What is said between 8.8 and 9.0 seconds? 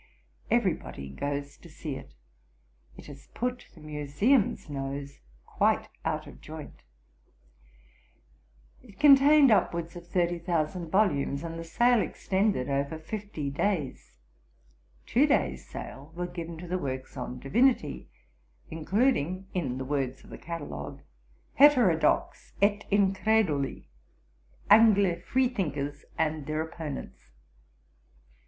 Walpole's Letters, vii. 273. It